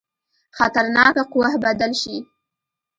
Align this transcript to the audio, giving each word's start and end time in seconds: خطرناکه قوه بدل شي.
خطرناکه 0.57 1.23
قوه 1.31 1.51
بدل 1.63 1.91
شي. 2.01 2.17